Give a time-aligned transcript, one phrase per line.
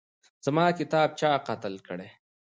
[0.45, 2.09] زما کتاب چا قتل کړی